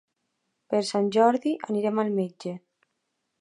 Per 0.73 0.79
Sant 0.87 1.09
Jordi 1.17 1.53
anirem 1.75 2.03
al 2.05 2.11
metge. 2.17 2.55